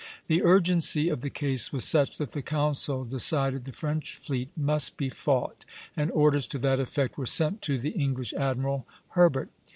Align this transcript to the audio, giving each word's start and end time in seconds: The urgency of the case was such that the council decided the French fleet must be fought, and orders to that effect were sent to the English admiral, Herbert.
The 0.25 0.41
urgency 0.41 1.09
of 1.09 1.21
the 1.21 1.29
case 1.29 1.71
was 1.71 1.85
such 1.85 2.17
that 2.17 2.31
the 2.31 2.41
council 2.41 3.03
decided 3.03 3.65
the 3.65 3.71
French 3.71 4.15
fleet 4.15 4.49
must 4.57 4.97
be 4.97 5.11
fought, 5.11 5.63
and 5.95 6.09
orders 6.09 6.47
to 6.47 6.57
that 6.57 6.79
effect 6.79 7.19
were 7.19 7.27
sent 7.27 7.61
to 7.61 7.77
the 7.77 7.91
English 7.91 8.33
admiral, 8.33 8.87
Herbert. 9.09 9.51